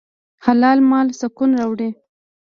حلال 0.45 0.79
مال 0.89 1.07
سکون 1.19 1.49
راوړي. 1.59 1.89